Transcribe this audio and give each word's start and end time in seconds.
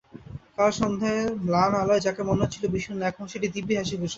কাল 0.57 0.71
সন্ধ্যার 0.79 1.17
ম্লান 1.45 1.71
আলোয় 1.81 2.01
যাকে 2.05 2.21
মনে 2.29 2.41
হচ্ছিল 2.43 2.63
বিষণ্ন, 2.75 3.01
এখন 3.11 3.25
সেটি 3.33 3.47
দিব্যি 3.55 3.73
হাসিখুশি। 3.79 4.09